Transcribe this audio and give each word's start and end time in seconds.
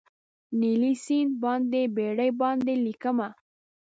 نیلي 0.59 0.93
سیند 1.03 1.31
باندې 1.43 1.81
بیړۍ 1.95 2.31
باندې 2.41 2.73
لیکمه 2.85 3.27